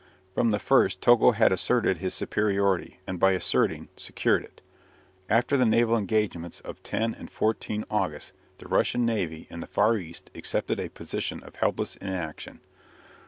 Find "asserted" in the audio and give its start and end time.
1.51-1.99